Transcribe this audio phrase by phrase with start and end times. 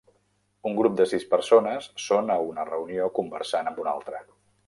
[0.69, 4.27] Un grup de sis persones són a una reunió conversant amb una altra.